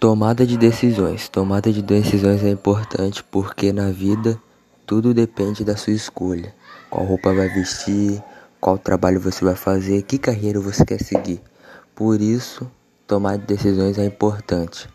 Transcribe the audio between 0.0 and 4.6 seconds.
Tomada de decisões. Tomada de decisões é importante porque na vida